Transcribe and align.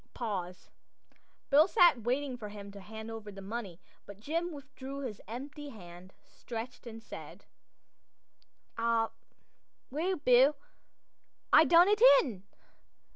Pause. 0.15 0.71
Bill 1.51 1.67
sat 1.67 2.01
waiting 2.01 2.35
for 2.35 2.49
him 2.49 2.71
to 2.71 2.79
hand 2.79 3.11
over 3.11 3.31
the 3.31 3.39
money; 3.39 3.79
but 4.07 4.19
Jim 4.19 4.51
withdrew 4.51 5.01
his 5.01 5.21
hand 5.27 5.53
empty, 5.55 6.11
stretched, 6.25 6.87
and 6.87 7.03
said: 7.03 7.45
"Ah, 8.79 9.11
well, 9.91 10.15
Bill, 10.15 10.55
I 11.53 11.65
done 11.65 11.87
it 11.87 12.01
in. 12.23 12.41